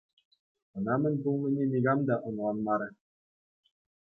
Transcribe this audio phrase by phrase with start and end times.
[0.77, 2.89] Ӑна мӗн пулнине никам та ӑнланмарӗ.